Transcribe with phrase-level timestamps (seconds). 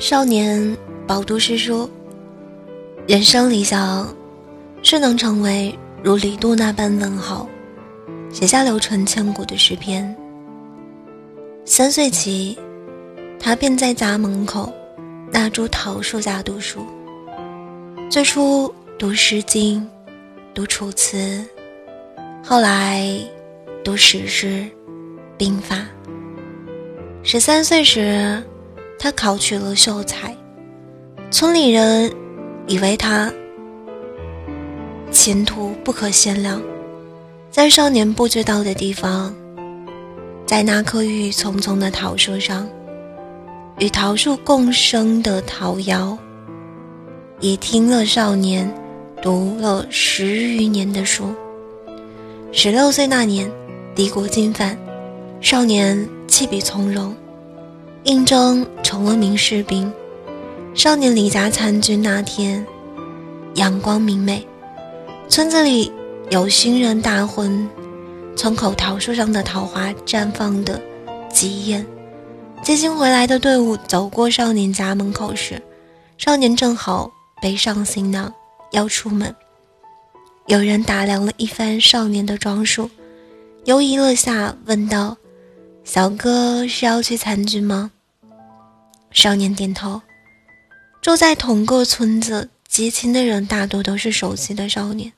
[0.00, 0.76] 少年
[1.08, 1.90] 饱读诗书，
[3.08, 4.14] 人生理想
[4.80, 7.48] 是能成为如李杜那般文豪，
[8.30, 10.16] 写下流传千古的诗篇。
[11.64, 12.56] 三岁起，
[13.40, 14.72] 他便在家门口
[15.32, 16.86] 那株桃树下读书。
[18.08, 19.80] 最初读《诗经》，
[20.54, 21.16] 读《楚辞》，
[22.40, 23.18] 后来
[23.82, 24.64] 读史诗、
[25.36, 25.84] 兵法。
[27.24, 28.40] 十三岁时，
[28.98, 30.36] 他考取了秀才，
[31.30, 32.12] 村里人
[32.66, 33.32] 以为他
[35.12, 36.60] 前途不可限量。
[37.50, 39.32] 在少年不知道的地方，
[40.44, 42.68] 在那棵郁郁葱葱的桃树上，
[43.78, 46.18] 与桃树共生的桃妖，
[47.40, 48.68] 也听了少年
[49.22, 51.32] 读了十余年的书。
[52.50, 53.50] 十六岁那年，
[53.94, 54.76] 敌国进犯，
[55.40, 57.14] 少年弃笔从戎。
[58.04, 59.92] 应征成了名士兵。
[60.74, 62.64] 少年离家参军那天，
[63.54, 64.46] 阳光明媚，
[65.28, 65.92] 村子里
[66.30, 67.68] 有新人大婚，
[68.36, 70.80] 村口桃树上的桃花绽放的
[71.32, 71.84] 极艳。
[72.62, 75.60] 接亲回来的队伍走过少年家门口时，
[76.16, 78.32] 少年正好背上行囊
[78.72, 79.34] 要出门。
[80.46, 82.88] 有人打量了一番少年的装束，
[83.64, 85.16] 犹疑了下，问道
[85.88, 87.90] ：“小哥是要去参军吗？”
[89.10, 90.02] 少年点头。
[91.00, 95.10] 住在同个村子，结亲的人大多都是熟悉的少年。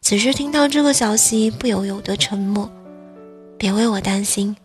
[0.00, 2.68] 此时听到这个消息，不由有的沉默。
[3.56, 4.56] 别为我担心，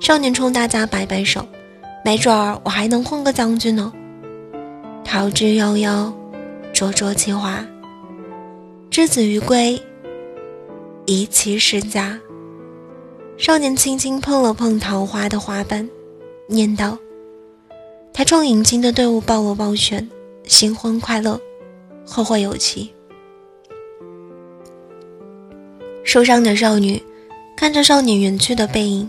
[0.00, 1.44] 少年冲大家摆摆手，
[2.04, 3.92] 没准儿我还能混个将军呢。
[5.04, 6.12] 桃之夭夭，
[6.72, 7.66] 灼灼其华。
[8.92, 9.82] 之子于归，
[11.06, 12.16] 宜其室家。
[13.38, 15.88] 少年轻轻碰了碰桃花的花瓣，
[16.48, 16.98] 念道。
[18.12, 20.06] 他冲迎亲的队伍抱了抱拳，
[20.42, 21.40] 新婚快乐，
[22.04, 22.92] 后会有期。
[26.02, 27.00] 受伤的少女
[27.56, 29.08] 看着少年远去的背影，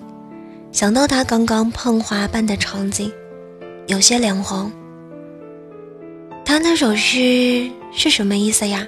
[0.72, 3.12] 想到他刚刚碰花瓣的场景，
[3.88, 4.72] 有些脸红。
[6.46, 8.88] 他那首诗是什么意思呀？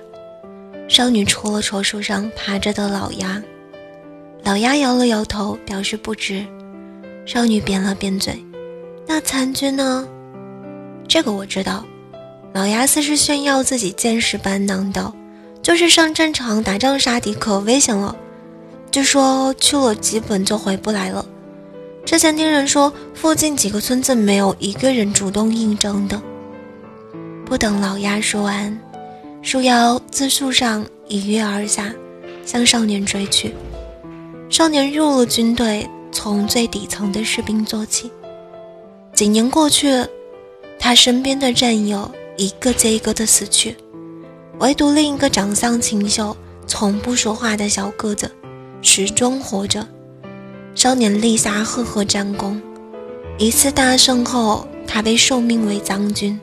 [0.88, 3.42] 少女戳了戳树上爬着的老鸦，
[4.44, 6.46] 老鸦摇了摇头，表示不知。
[7.26, 8.44] 少女扁了扁嘴。
[9.08, 10.08] 那参军呢？
[11.08, 11.86] 这个我知道。
[12.54, 15.14] 老鸭似是炫耀自己见识班囊道
[15.64, 18.16] ：“就是上战场打仗杀敌可危险了，
[18.92, 21.26] 据说去了基本就回不来了。
[22.04, 26.22] 之前听人说，附近几个村子没有一个人主动应征的。”
[27.46, 28.78] 不等老鸭说完，
[29.42, 31.94] 树妖自树上一跃而下，
[32.46, 33.54] 向少年追去。
[34.52, 38.12] 少年入了军队，从最底层的士兵做起。
[39.14, 40.06] 几年过去，
[40.78, 43.78] 他身边的战友一个接一个的死去，
[44.60, 46.36] 唯独另一个长相清秀、
[46.68, 48.30] 从不说话的小个子
[48.82, 49.88] 始终活着。
[50.76, 52.62] 少年立下赫赫战功，
[53.38, 56.38] 一次大胜后，他被受命为将军。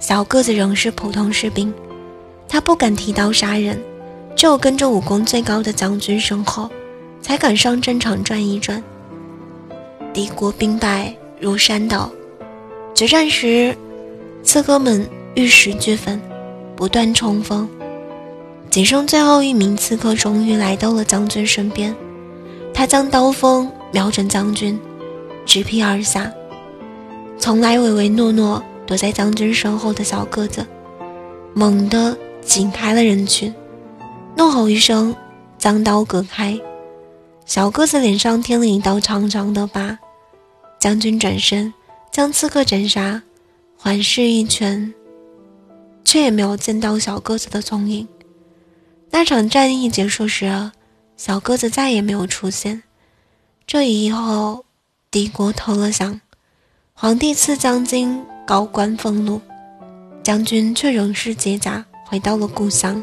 [0.00, 1.70] 小个子仍是普通士兵，
[2.48, 3.78] 他不敢提刀杀人，
[4.34, 6.70] 只有跟着武功最高的将军身后，
[7.20, 8.82] 才敢上战场转一转。
[10.12, 11.14] 敌国兵败。
[11.40, 12.10] 如山倒，
[12.92, 13.72] 决战时，
[14.42, 16.20] 刺客们玉石俱焚，
[16.74, 17.68] 不断冲锋。
[18.68, 21.94] 仅剩最后一名刺客终于来到了将军身边，
[22.74, 24.76] 他将刀锋瞄准将军，
[25.46, 26.28] 直劈而下。
[27.38, 30.66] 从来唯唯诺诺躲在将军身后的小个子，
[31.54, 33.54] 猛地紧开了人群，
[34.36, 35.14] 怒吼一声，
[35.56, 36.58] 将刀隔开。
[37.48, 39.98] 小个子脸上添了一道长长的疤。
[40.78, 41.72] 将军转身
[42.12, 43.20] 将刺客斩杀，
[43.76, 44.94] 环视一圈，
[46.04, 48.06] 却也没有见到小个子的踪影。
[49.10, 50.70] 那场战役结束时，
[51.16, 52.82] 小个子再也没有出现。
[53.66, 54.64] 这以后，
[55.10, 56.20] 敌国投了降，
[56.92, 59.40] 皇帝赐将军高官俸禄，
[60.22, 63.02] 将军却仍是解甲回到了故乡。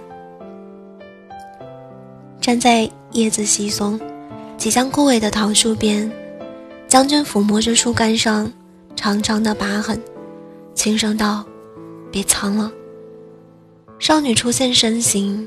[2.40, 4.00] 站在叶子稀松、
[4.58, 6.12] 即将枯萎的桃树边。
[6.88, 8.50] 将军抚摸着树干上
[8.96, 10.00] 长长的疤痕，
[10.76, 11.44] 轻声道
[12.12, 12.72] ：“别藏了。”
[14.00, 15.46] 少女出现身形，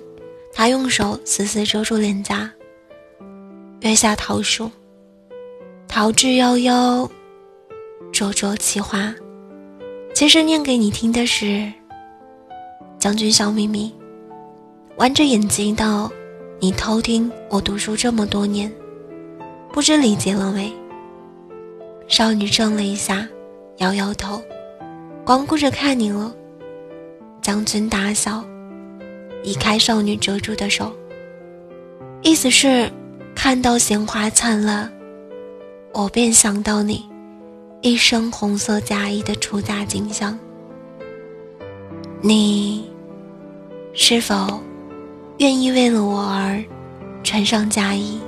[0.53, 2.51] 她用手死死遮住脸颊。
[3.81, 4.71] 月下桃树，
[5.87, 7.09] 桃之夭夭，
[8.13, 9.15] 灼灼其华。
[10.13, 11.73] 其实念给你听的是，
[12.99, 13.95] 将军笑眯眯，
[14.97, 16.11] 弯着眼睛道
[16.59, 18.71] ：“你偷听我读书这么多年，
[19.73, 20.73] 不知理解了没？”
[22.09, 23.29] 少女怔了一下，
[23.79, 24.43] 摇摇头，
[25.25, 26.35] 光顾着看你了。
[27.43, 28.45] 将军大笑，
[29.43, 30.93] 移开少女遮住的手，
[32.23, 32.91] 意思是
[33.35, 34.93] 看到鲜花灿烂，
[35.95, 37.09] 我便想到你
[37.81, 40.39] 一身红色嫁衣的出嫁景象。
[42.21, 42.91] 你
[43.95, 44.61] 是否
[45.39, 46.63] 愿意为了我而
[47.23, 48.19] 穿上嫁衣？